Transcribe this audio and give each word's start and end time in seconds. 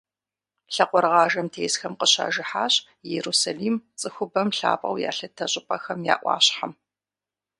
Лъакъуэрыгъажэм 0.73 1.47
тесхэм 1.53 1.93
къыщажыхьащ 1.99 2.73
Иерусалим- 3.09 3.75
цӏыхубэм 3.99 4.47
лъапӏэу 4.57 4.97
ялъытэ 5.09 5.45
щӏыпӏэхэм 5.51 5.99
я 6.13 6.15
ӏуащхьэм. 6.21 6.71